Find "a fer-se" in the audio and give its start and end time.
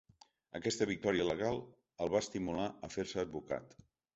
2.89-3.25